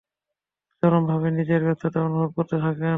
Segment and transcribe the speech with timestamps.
[0.83, 2.89] চরমভাবে নিজের ব্যর্থতা অনুভব করতে থাকেন।